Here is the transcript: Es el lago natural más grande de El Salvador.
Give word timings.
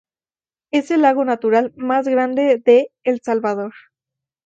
Es 0.71 0.89
el 0.89 1.03
lago 1.03 1.25
natural 1.25 1.73
más 1.75 2.07
grande 2.07 2.57
de 2.65 2.91
El 3.03 3.21
Salvador. 3.21 3.73